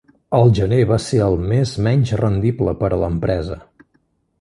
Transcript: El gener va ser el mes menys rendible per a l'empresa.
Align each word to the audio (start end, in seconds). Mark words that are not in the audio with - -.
El 0.37 0.47
gener 0.59 0.79
va 0.91 0.97
ser 1.09 1.19
el 1.27 1.37
mes 1.53 1.75
menys 1.89 2.17
rendible 2.25 2.77
per 2.83 2.93
a 2.93 3.01
l'empresa. 3.07 3.63